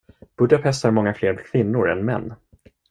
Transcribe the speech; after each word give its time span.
Budapest 0.37 0.83
har 0.83 0.91
många 0.91 1.13
fler 1.13 1.35
kvinnor 1.43 1.89
än 1.89 2.05
män. 2.05 2.33